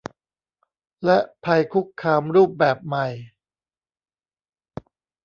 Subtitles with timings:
[1.05, 3.05] และภัยคุกคามรูปแบบใหม่